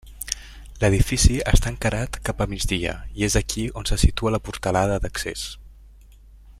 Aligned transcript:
L'edifici 0.83 1.35
està 1.51 1.73
encarat 1.73 2.17
cap 2.29 2.41
a 2.45 2.47
migdia 2.55 2.95
i 3.21 3.27
és 3.29 3.37
aquí 3.43 3.67
on 3.83 3.89
se 3.91 4.01
situa 4.05 4.35
la 4.37 4.43
portalada 4.49 4.99
d'accés. 5.05 5.45